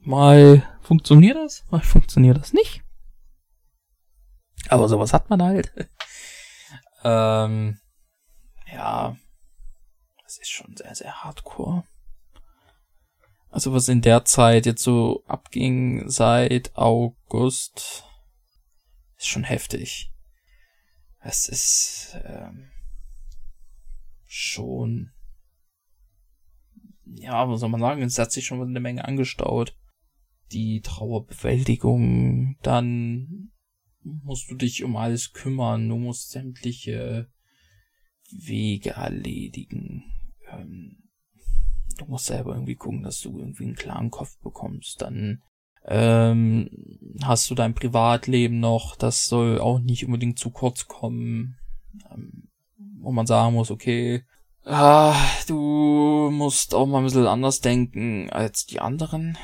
mal 0.00 0.62
funktioniert 0.82 1.36
das, 1.36 1.64
mal 1.70 1.80
funktioniert 1.80 2.38
das 2.38 2.52
nicht. 2.52 2.82
Aber 4.68 4.88
sowas 4.88 5.12
hat 5.12 5.30
man 5.30 5.42
halt. 5.42 5.72
ähm, 7.04 7.78
ja, 8.72 9.16
das 10.22 10.38
ist 10.38 10.50
schon 10.50 10.76
sehr, 10.76 10.94
sehr 10.94 11.24
hardcore. 11.24 11.84
Also 13.50 13.72
was 13.72 13.88
in 13.88 14.02
der 14.02 14.24
Zeit 14.24 14.66
jetzt 14.66 14.82
so 14.82 15.24
abging 15.26 16.08
seit 16.08 16.76
August, 16.76 18.04
ist 19.16 19.26
schon 19.26 19.44
heftig. 19.44 20.12
Es 21.20 21.48
ist 21.48 22.16
ähm, 22.24 22.70
schon, 24.26 25.12
ja, 27.04 27.48
was 27.48 27.60
soll 27.60 27.70
man 27.70 27.80
sagen, 27.80 28.02
es 28.02 28.18
hat 28.18 28.32
sich 28.32 28.46
schon 28.46 28.60
eine 28.60 28.80
Menge 28.80 29.04
angestaut. 29.04 29.74
Die 30.52 30.80
Trauerbewältigung, 30.80 32.56
dann 32.62 33.50
musst 34.02 34.50
du 34.50 34.54
dich 34.54 34.84
um 34.84 34.96
alles 34.96 35.32
kümmern, 35.32 35.88
du 35.88 35.96
musst 35.96 36.30
sämtliche 36.30 37.30
Wege 38.30 38.90
erledigen. 38.90 40.04
Ähm, 40.50 40.96
du 41.98 42.04
musst 42.06 42.26
selber 42.26 42.54
irgendwie 42.54 42.76
gucken, 42.76 43.02
dass 43.02 43.20
du 43.20 43.38
irgendwie 43.38 43.64
einen 43.64 43.74
klaren 43.74 44.10
Kopf 44.10 44.38
bekommst. 44.40 45.00
Dann 45.02 45.42
ähm, 45.86 46.70
hast 47.22 47.50
du 47.50 47.54
dein 47.54 47.74
Privatleben 47.74 48.60
noch, 48.60 48.96
das 48.96 49.26
soll 49.26 49.58
auch 49.58 49.78
nicht 49.78 50.04
unbedingt 50.04 50.38
zu 50.38 50.50
kurz 50.50 50.86
kommen. 50.86 51.56
Ähm, 52.10 52.48
wo 53.00 53.12
man 53.12 53.26
sagen 53.26 53.54
muss, 53.54 53.70
okay, 53.70 54.24
ah, 54.64 55.16
du 55.46 56.30
musst 56.32 56.74
auch 56.74 56.86
mal 56.86 56.98
ein 56.98 57.04
bisschen 57.04 57.26
anders 57.26 57.60
denken 57.60 58.30
als 58.30 58.66
die 58.66 58.80
anderen. 58.80 59.38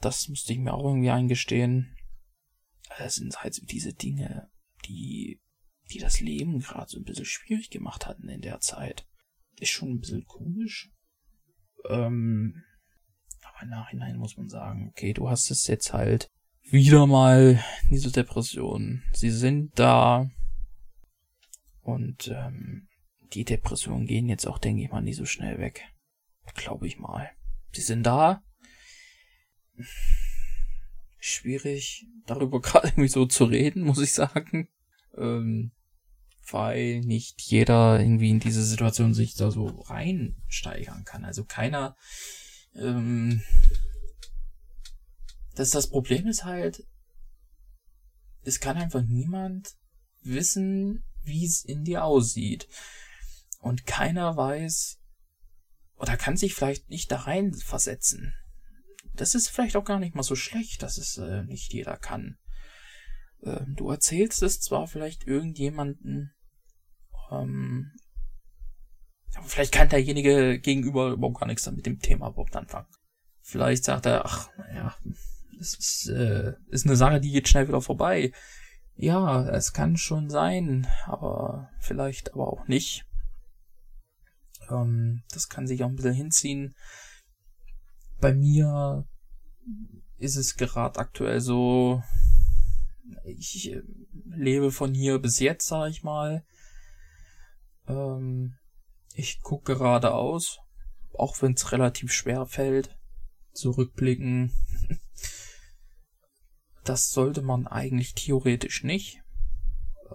Das 0.00 0.28
musste 0.28 0.52
ich 0.52 0.58
mir 0.58 0.74
auch 0.74 0.84
irgendwie 0.84 1.10
eingestehen. 1.10 1.96
Das 2.98 3.16
sind 3.16 3.42
halt 3.42 3.70
diese 3.70 3.92
Dinge, 3.92 4.50
die 4.86 5.40
die 5.90 5.98
das 5.98 6.20
Leben 6.20 6.60
gerade 6.60 6.90
so 6.90 6.98
ein 6.98 7.04
bisschen 7.04 7.24
schwierig 7.24 7.70
gemacht 7.70 8.06
hatten 8.06 8.28
in 8.28 8.40
der 8.40 8.60
Zeit. 8.60 9.06
Ist 9.58 9.70
schon 9.70 9.90
ein 9.90 10.00
bisschen 10.00 10.24
komisch. 10.24 10.90
Ähm, 11.88 12.62
aber 13.42 13.62
im 13.62 13.68
Nachhinein 13.70 14.16
muss 14.16 14.36
man 14.36 14.48
sagen, 14.48 14.88
okay, 14.88 15.12
du 15.12 15.28
hast 15.28 15.50
es 15.50 15.66
jetzt 15.66 15.92
halt 15.92 16.30
wieder 16.62 17.06
mal, 17.06 17.62
diese 17.90 18.10
Depressionen. 18.10 19.02
Sie 19.12 19.30
sind 19.30 19.78
da. 19.78 20.30
Und 21.82 22.28
ähm, 22.28 22.88
die 23.34 23.44
Depressionen 23.44 24.06
gehen 24.06 24.28
jetzt 24.28 24.46
auch, 24.46 24.58
denke 24.58 24.82
ich 24.82 24.90
mal, 24.90 25.02
nicht 25.02 25.16
so 25.16 25.26
schnell 25.26 25.58
weg. 25.58 25.84
Glaube 26.54 26.86
ich 26.86 26.98
mal. 26.98 27.30
Sie 27.72 27.82
sind 27.82 28.04
da. 28.04 28.42
schwierig, 31.18 32.06
darüber 32.26 32.60
gerade 32.62 32.88
irgendwie 32.88 33.08
so 33.08 33.26
zu 33.26 33.44
reden, 33.44 33.82
muss 33.82 34.00
ich 34.00 34.12
sagen. 34.12 34.68
Ähm, 35.16 35.72
weil 36.50 37.00
nicht 37.00 37.40
jeder 37.42 38.00
irgendwie 38.00 38.30
in 38.30 38.40
diese 38.40 38.64
Situation 38.64 39.14
sich 39.14 39.34
da 39.34 39.50
so 39.50 39.66
reinsteigern 39.66 41.04
kann. 41.04 41.24
Also 41.24 41.44
keiner, 41.44 41.96
ähm, 42.74 43.42
das, 45.54 45.70
das 45.70 45.88
Problem 45.88 46.26
ist 46.26 46.44
halt, 46.44 46.84
es 48.42 48.60
kann 48.60 48.76
einfach 48.76 49.02
niemand 49.02 49.76
wissen, 50.22 51.04
wie 51.22 51.44
es 51.46 51.64
in 51.64 51.84
dir 51.84 52.04
aussieht. 52.04 52.68
Und 53.60 53.86
keiner 53.86 54.36
weiß, 54.36 54.98
oder 55.96 56.16
kann 56.16 56.36
sich 56.36 56.54
vielleicht 56.54 56.90
nicht 56.90 57.12
da 57.12 57.20
rein 57.20 57.54
versetzen. 57.54 58.34
Das 59.14 59.34
ist 59.34 59.48
vielleicht 59.48 59.76
auch 59.76 59.84
gar 59.84 60.00
nicht 60.00 60.16
mal 60.16 60.22
so 60.22 60.34
schlecht, 60.34 60.82
dass 60.82 60.98
es 60.98 61.18
äh, 61.18 61.44
nicht 61.44 61.72
jeder 61.72 61.96
kann. 61.96 62.38
Ähm, 63.42 63.74
du 63.76 63.90
erzählst 63.90 64.42
es 64.42 64.60
zwar 64.60 64.86
vielleicht 64.86 65.26
irgendjemanden, 65.26 66.32
ähm, 67.30 67.92
aber 69.34 69.46
vielleicht 69.46 69.72
kann 69.72 69.88
derjenige 69.88 70.58
gegenüber 70.58 71.10
überhaupt 71.10 71.40
gar 71.40 71.46
nichts 71.46 71.70
mit 71.70 71.86
dem 71.86 72.00
Thema 72.00 72.28
überhaupt 72.28 72.54
anfangen. 72.54 72.88
Vielleicht 73.40 73.84
sagt 73.84 74.06
er, 74.06 74.24
ach, 74.24 74.50
naja, 74.56 74.94
das 75.58 75.74
ist, 75.74 76.08
äh, 76.08 76.54
ist 76.68 76.86
eine 76.86 76.96
Sache, 76.96 77.20
die 77.20 77.32
geht 77.32 77.48
schnell 77.48 77.68
wieder 77.68 77.80
vorbei. 77.80 78.32
Ja, 78.94 79.48
es 79.48 79.72
kann 79.72 79.96
schon 79.96 80.28
sein, 80.28 80.86
aber 81.06 81.70
vielleicht 81.80 82.34
aber 82.34 82.52
auch 82.52 82.68
nicht. 82.68 83.04
Ähm, 84.70 85.22
das 85.32 85.48
kann 85.48 85.66
sich 85.66 85.82
auch 85.82 85.88
ein 85.88 85.96
bisschen 85.96 86.14
hinziehen. 86.14 86.76
Bei 88.20 88.32
mir 88.32 89.06
ist 90.18 90.36
es 90.36 90.56
gerade 90.56 91.00
aktuell 91.00 91.40
so, 91.40 92.02
ich 93.24 93.72
äh, 93.72 93.82
lebe 94.24 94.72
von 94.72 94.94
hier 94.94 95.18
bis 95.18 95.38
jetzt, 95.38 95.66
sag 95.66 95.90
ich 95.90 96.02
mal. 96.02 96.44
Ähm, 97.86 98.54
ich 99.14 99.40
gucke 99.42 99.74
geradeaus, 99.74 100.60
auch 101.14 101.40
wenn 101.42 101.52
es 101.52 101.72
relativ 101.72 102.12
schwer 102.12 102.46
fällt. 102.46 102.96
Zurückblicken. 103.52 104.52
Das 106.84 107.10
sollte 107.10 107.42
man 107.42 107.68
eigentlich 107.68 108.14
theoretisch 108.14 108.82
nicht. 108.82 109.22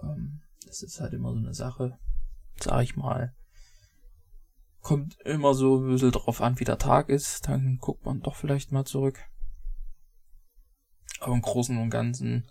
Ähm, 0.02 0.42
das 0.66 0.82
ist 0.82 1.00
halt 1.00 1.14
immer 1.14 1.32
so 1.32 1.38
eine 1.38 1.54
Sache, 1.54 1.98
sag 2.60 2.82
ich 2.82 2.94
mal. 2.94 3.34
Kommt 4.82 5.18
immer 5.24 5.54
so 5.54 5.78
ein 5.78 5.88
bisschen 5.88 6.12
drauf 6.12 6.42
an, 6.42 6.60
wie 6.60 6.64
der 6.64 6.76
Tag 6.76 7.08
ist. 7.08 7.48
Dann 7.48 7.78
guckt 7.78 8.04
man 8.04 8.20
doch 8.20 8.36
vielleicht 8.36 8.70
mal 8.70 8.84
zurück. 8.84 9.18
Aber 11.20 11.32
im 11.32 11.40
Großen 11.40 11.78
und 11.78 11.88
Ganzen 11.88 12.46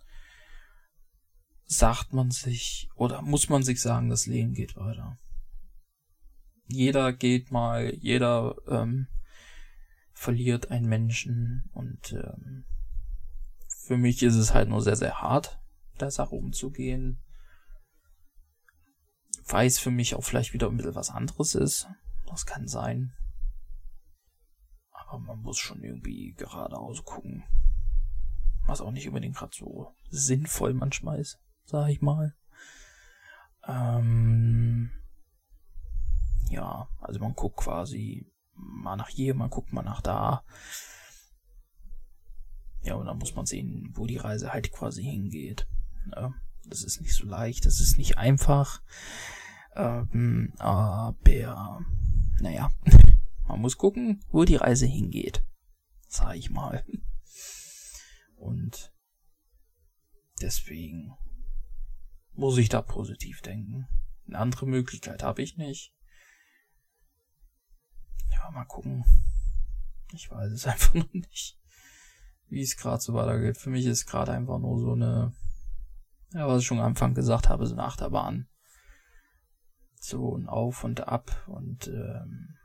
sagt 1.67 2.13
man 2.13 2.31
sich 2.31 2.89
oder 2.95 3.21
muss 3.21 3.49
man 3.49 3.61
sich 3.61 3.81
sagen, 3.81 4.09
das 4.09 4.25
Leben 4.25 4.53
geht 4.53 4.77
weiter. 4.77 5.17
Jeder 6.65 7.13
geht 7.13 7.51
mal, 7.51 7.93
jeder 7.95 8.55
ähm, 8.67 9.07
verliert 10.13 10.71
einen 10.71 10.87
Menschen 10.87 11.69
und 11.73 12.13
ähm, 12.13 12.65
für 13.67 13.97
mich 13.97 14.23
ist 14.23 14.35
es 14.35 14.53
halt 14.53 14.69
nur 14.69 14.81
sehr, 14.81 14.95
sehr 14.95 15.21
hart, 15.21 15.59
der 15.99 16.11
Sache 16.11 16.35
umzugehen. 16.35 17.21
Weiß 19.45 19.79
für 19.79 19.91
mich 19.91 20.15
auch 20.15 20.23
vielleicht 20.23 20.53
wieder 20.53 20.67
ein 20.67 20.75
bisschen 20.75 20.95
was 20.95 21.09
anderes 21.09 21.55
ist. 21.55 21.87
Das 22.25 22.45
kann 22.45 22.67
sein. 22.67 23.13
Aber 24.91 25.19
man 25.19 25.41
muss 25.41 25.57
schon 25.57 25.81
irgendwie 25.83 26.33
geradeaus 26.33 27.03
gucken. 27.05 27.43
Was 28.65 28.81
auch 28.81 28.91
nicht 28.91 29.07
unbedingt 29.07 29.37
gerade 29.37 29.55
so 29.55 29.95
sinnvoll 30.09 30.73
manchmal 30.73 31.19
ist 31.19 31.39
sag 31.67 31.89
ich 31.89 32.01
mal. 32.01 32.33
Ähm, 33.67 34.89
ja, 36.49 36.89
also 37.01 37.19
man 37.19 37.35
guckt 37.35 37.57
quasi 37.57 38.31
mal 38.53 38.95
nach 38.95 39.09
hier, 39.09 39.35
man 39.35 39.49
guckt 39.49 39.73
mal 39.73 39.83
nach 39.83 40.01
da. 40.01 40.43
Ja, 42.81 42.95
und 42.95 43.05
dann 43.05 43.17
muss 43.17 43.35
man 43.35 43.45
sehen, 43.45 43.91
wo 43.95 44.05
die 44.05 44.17
Reise 44.17 44.53
halt 44.53 44.71
quasi 44.71 45.03
hingeht. 45.03 45.67
Ja, 46.15 46.33
das 46.65 46.83
ist 46.83 47.01
nicht 47.01 47.13
so 47.13 47.25
leicht, 47.25 47.65
das 47.65 47.81
ist 47.81 47.97
nicht 47.97 48.17
einfach. 48.17 48.81
Ähm, 49.75 50.53
aber, 50.57 51.85
naja, 52.39 52.71
man 53.47 53.59
muss 53.59 53.77
gucken, 53.77 54.23
wo 54.31 54.45
die 54.45 54.55
Reise 54.55 54.85
hingeht. 54.85 55.43
Sag 56.07 56.37
ich 56.37 56.49
mal. 56.49 56.85
Und 58.37 58.93
deswegen 60.41 61.17
muss 62.37 62.57
ich 62.57 62.69
da 62.69 62.81
positiv 62.81 63.41
denken. 63.41 63.87
Eine 64.27 64.39
andere 64.39 64.67
Möglichkeit 64.67 65.23
habe 65.23 65.41
ich 65.41 65.57
nicht. 65.57 65.93
Ja, 68.31 68.51
mal 68.51 68.65
gucken. 68.65 69.03
Ich 70.13 70.29
weiß 70.29 70.51
es 70.51 70.67
einfach 70.67 70.93
noch 70.93 71.11
nicht, 71.13 71.57
wie 72.47 72.61
es 72.61 72.77
gerade 72.77 73.01
so 73.01 73.13
weitergeht. 73.13 73.57
Für 73.57 73.69
mich 73.69 73.85
ist 73.85 74.05
gerade 74.05 74.31
einfach 74.31 74.59
nur 74.59 74.79
so 74.79 74.93
eine, 74.93 75.33
ja, 76.33 76.47
was 76.47 76.61
ich 76.61 76.67
schon 76.67 76.79
am 76.79 76.85
Anfang 76.85 77.13
gesagt 77.13 77.49
habe, 77.49 77.65
so 77.65 77.73
eine 77.73 77.83
Achterbahn. 77.83 78.47
So 79.99 80.37
ein 80.37 80.47
Auf 80.47 80.83
und 80.83 81.07
Ab 81.07 81.47
und 81.47 81.87
ähm, 81.87 82.55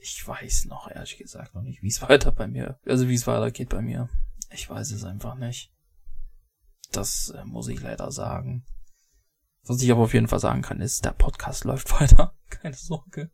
ich 0.00 0.26
weiß 0.26 0.66
noch 0.66 0.88
ehrlich 0.88 1.18
gesagt 1.18 1.54
noch 1.54 1.62
nicht, 1.62 1.82
wie 1.82 1.88
es 1.88 2.00
weiter 2.08 2.30
bei 2.30 2.46
mir, 2.46 2.78
also 2.86 3.08
wie 3.08 3.14
es 3.14 3.26
weitergeht 3.26 3.70
bei 3.70 3.82
mir. 3.82 4.08
Ich 4.50 4.70
weiß 4.70 4.92
es 4.92 5.04
einfach 5.04 5.34
nicht. 5.34 5.72
Das 6.92 7.30
äh, 7.30 7.44
muss 7.44 7.68
ich 7.68 7.80
leider 7.80 8.12
sagen. 8.12 8.64
Was 9.66 9.80
ich 9.80 9.90
aber 9.90 10.02
auf 10.02 10.14
jeden 10.14 10.28
Fall 10.28 10.40
sagen 10.40 10.62
kann, 10.62 10.80
ist, 10.80 11.04
der 11.04 11.12
Podcast 11.12 11.64
läuft 11.64 11.90
weiter. 12.00 12.34
Keine 12.50 12.74
Sorge. 12.74 13.30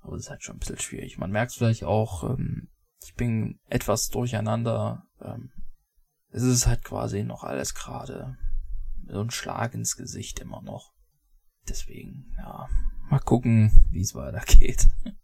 Aber 0.00 0.16
es 0.16 0.24
ist 0.24 0.30
halt 0.30 0.42
schon 0.42 0.56
ein 0.56 0.60
bisschen 0.60 0.78
schwierig. 0.78 1.18
Man 1.18 1.30
merkt 1.30 1.52
vielleicht 1.52 1.84
auch, 1.84 2.24
ähm, 2.24 2.68
ich 3.02 3.14
bin 3.14 3.58
etwas 3.68 4.08
durcheinander. 4.08 5.06
Ähm, 5.20 5.50
es 6.30 6.42
ist 6.42 6.66
halt 6.66 6.84
quasi 6.84 7.24
noch 7.24 7.44
alles 7.44 7.74
gerade 7.74 8.36
so 9.06 9.20
ein 9.20 9.30
Schlag 9.30 9.74
ins 9.74 9.96
Gesicht 9.96 10.40
immer 10.40 10.60
noch. 10.60 10.92
Deswegen, 11.68 12.34
ja, 12.36 12.68
mal 13.08 13.20
gucken, 13.20 13.86
wie 13.90 14.00
es 14.00 14.14
weitergeht. 14.14 14.88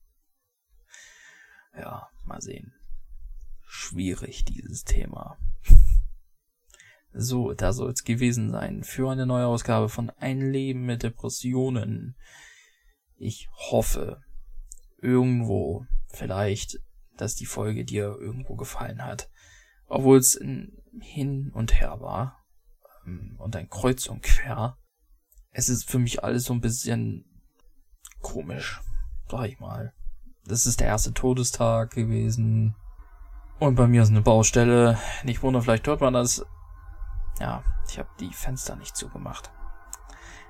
ja, 1.77 2.09
mal 2.25 2.41
sehen. 2.41 2.73
Schwierig, 3.67 4.45
dieses 4.45 4.85
Thema. 4.85 5.37
So, 7.17 7.53
da 7.53 7.73
soll 7.73 7.93
es 7.93 8.03
gewesen 8.03 8.51
sein 8.51 8.83
für 8.83 9.09
eine 9.09 9.25
neue 9.25 9.47
Ausgabe 9.47 9.89
von 9.89 10.11
Ein 10.19 10.41
Leben 10.51 10.85
mit 10.85 11.05
Depressionen. 11.05 12.17
Ich 13.17 13.49
hoffe, 13.71 14.21
irgendwo, 14.99 15.87
vielleicht, 16.09 16.81
dass 17.17 17.37
die 17.37 17.47
Folge 17.47 17.85
dir 17.85 18.17
irgendwo 18.19 18.57
gefallen 18.57 19.05
hat. 19.05 19.31
Obwohl 19.87 20.19
es 20.19 20.41
hin 21.01 21.53
und 21.55 21.81
her 21.81 22.01
war 22.01 22.45
ähm, 23.07 23.37
und 23.39 23.55
ein 23.55 23.69
Kreuz 23.69 24.09
und 24.09 24.25
quer. 24.25 24.77
Es 25.53 25.69
ist 25.69 25.89
für 25.89 26.01
mich 26.01 26.25
alles 26.25 26.45
so 26.45 26.53
ein 26.53 26.61
bisschen 26.61 27.25
komisch, 28.23 28.81
sag 29.31 29.47
ich 29.47 29.61
mal. 29.61 29.93
Das 30.47 30.67
ist 30.67 30.81
der 30.81 30.89
erste 30.89 31.13
Todestag 31.13 31.93
gewesen. 31.93 32.75
Und 33.61 33.77
bei 33.77 33.87
mir 33.87 34.03
ist 34.03 34.09
eine 34.09 34.21
Baustelle. 34.21 34.99
Nicht 35.23 35.45
wundern, 35.45 35.63
vielleicht 35.63 35.87
hört 35.87 36.01
man 36.01 36.15
das 36.15 36.45
ja, 37.41 37.63
ich 37.89 37.99
habe 37.99 38.09
die 38.21 38.33
Fenster 38.33 38.77
nicht 38.77 38.97
zugemacht. 38.97 39.51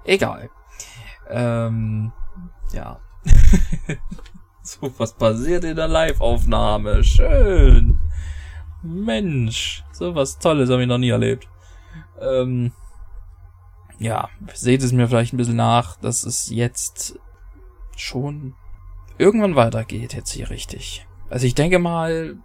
Egal. 0.05 0.51
Ähm, 1.29 2.13
ja. 2.73 3.01
so, 4.63 4.93
was 4.99 5.15
passiert 5.15 5.65
in 5.65 5.77
der 5.77 5.89
Live-Aufnahme? 5.89 7.03
Schön. 7.03 8.01
Mensch, 8.83 9.83
so 9.93 10.15
was 10.15 10.39
Tolles 10.39 10.71
habe 10.71 10.83
ich 10.83 10.89
noch 10.89 10.99
nie 10.99 11.09
erlebt. 11.09 11.49
Ähm, 12.21 12.73
ja, 13.99 14.29
seht 14.53 14.83
es 14.83 14.93
mir 14.93 15.09
vielleicht 15.09 15.33
ein 15.33 15.39
bisschen 15.39 15.57
nach, 15.57 15.97
dass 15.97 16.25
es 16.25 16.51
jetzt 16.51 17.19
schon 17.97 18.55
irgendwann 19.17 19.57
weitergeht, 19.57 20.15
jetzt 20.15 20.33
hier 20.33 20.51
richtig. 20.51 21.07
Also 21.31 21.47
ich 21.47 21.55
denke 21.55 21.79
mal, 21.79 22.37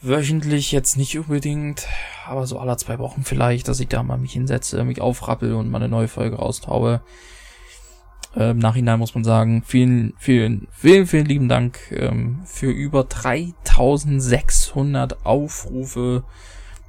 wöchentlich 0.00 0.72
jetzt 0.72 0.96
nicht 0.96 1.18
unbedingt, 1.18 1.86
aber 2.26 2.46
so 2.46 2.58
alle 2.58 2.76
zwei 2.76 2.98
Wochen 2.98 3.24
vielleicht, 3.24 3.68
dass 3.68 3.80
ich 3.80 3.88
da 3.88 4.02
mal 4.02 4.18
mich 4.18 4.32
hinsetze, 4.32 4.84
mich 4.84 5.00
aufrappel 5.00 5.54
und 5.54 5.70
mal 5.70 5.78
eine 5.78 5.88
neue 5.88 6.08
Folge 6.08 6.36
raustaube. 6.36 7.00
Äh, 8.36 8.50
Im 8.50 8.58
Nachhinein 8.58 8.98
muss 8.98 9.14
man 9.14 9.24
sagen, 9.24 9.62
vielen, 9.64 10.14
vielen, 10.18 10.68
vielen, 10.72 11.06
vielen 11.06 11.26
lieben 11.26 11.48
Dank 11.48 11.78
ähm, 11.90 12.40
für 12.44 12.70
über 12.70 13.04
3600 13.04 15.24
Aufrufe 15.24 16.24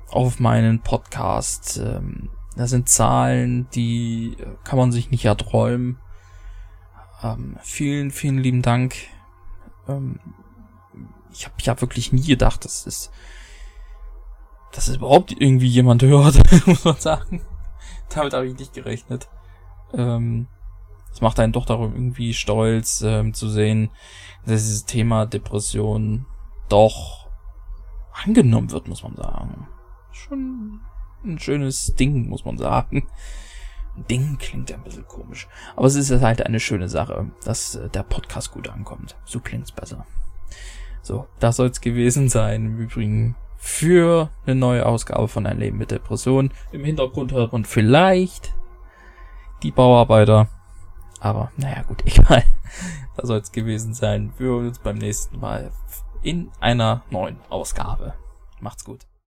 auf 0.10 0.40
meinen 0.40 0.82
Podcast. 0.82 1.82
Ähm, 1.84 2.30
das 2.56 2.72
sind 2.72 2.90
Zahlen, 2.90 3.68
die 3.74 4.36
kann 4.64 4.78
man 4.78 4.92
sich 4.92 5.12
nicht 5.12 5.26
erträumen. 5.26 5.98
Ähm, 7.24 7.58
vielen, 7.62 8.12
vielen 8.12 8.38
lieben 8.38 8.62
Dank. 8.62 8.96
Ähm, 9.88 10.20
ich 11.32 11.46
habe 11.46 11.56
ja 11.62 11.80
wirklich 11.80 12.12
nie 12.12 12.26
gedacht, 12.26 12.66
dass 12.66 12.86
es 12.86 13.12
dass 14.72 14.88
es 14.88 14.98
überhaupt 14.98 15.32
irgendwie 15.32 15.68
jemand 15.68 16.04
hört, 16.04 16.40
muss 16.68 16.86
man 16.86 16.96
sagen. 16.98 17.42
Damit 18.14 18.34
habe 18.34 18.48
ich 18.48 18.58
nicht 18.58 18.74
gerechnet. 18.74 19.30
Ähm, 19.94 20.48
es 21.12 21.22
macht 21.22 21.40
einen 21.40 21.54
doch 21.54 21.66
darum 21.66 21.94
irgendwie 21.94 22.34
stolz 22.34 23.02
ähm, 23.02 23.34
zu 23.34 23.50
sehen, 23.50 23.90
dass 24.46 24.62
dieses 24.62 24.86
Thema 24.86 25.26
Depression 25.26 26.26
doch 26.70 27.28
angenommen 28.24 28.72
wird, 28.72 28.88
muss 28.88 29.04
man 29.04 29.16
sagen. 29.16 29.68
Schon 30.12 30.82
ein 31.24 31.40
schönes 31.40 31.96
Ding, 31.96 32.30
muss 32.30 32.46
man 32.46 32.58
sagen. 32.58 33.08
Ding 34.10 34.38
klingt 34.38 34.72
ein 34.72 34.84
bisschen 34.84 35.08
komisch. 35.08 35.48
Aber 35.76 35.88
es 35.88 35.96
ist 35.96 36.12
halt 36.12 36.46
eine 36.46 36.60
schöne 36.60 36.90
Sache, 36.90 37.32
dass 37.44 37.76
äh, 37.76 37.90
der 37.90 38.04
Podcast 38.04 38.52
gut 38.52 38.70
ankommt. 38.70 39.18
So 39.26 39.40
klingt's 39.40 39.72
besser. 39.72 40.06
So, 41.02 41.28
das 41.40 41.56
soll's 41.56 41.82
gewesen 41.82 42.30
sein. 42.30 42.66
Im 42.66 42.78
Übrigen 42.80 43.36
für 43.58 44.30
eine 44.46 44.56
neue 44.56 44.86
Ausgabe 44.86 45.28
von 45.28 45.46
Ein 45.46 45.60
Leben 45.60 45.78
mit 45.78 45.92
Depression. 45.92 46.52
Im 46.72 46.84
Hintergrund 46.84 47.32
hört 47.34 47.52
man 47.52 47.66
vielleicht 47.66 48.54
die 49.64 49.72
Bauarbeiter. 49.72 50.48
Aber 51.20 51.52
naja, 51.58 51.84
gut, 51.84 52.02
egal. 52.06 52.44
Das 53.18 53.28
soll's 53.28 53.52
gewesen 53.52 53.94
sein. 53.94 54.34
Wir 54.38 54.48
hören 54.48 54.68
uns 54.68 54.80
beim 54.80 54.98
nächsten 54.98 55.40
Mal 55.40 55.72
in 56.22 56.52
einer 56.60 57.04
neuen 57.10 57.38
Ausgabe. 57.50 58.14
Macht's 58.62 58.86
gut. 58.86 59.10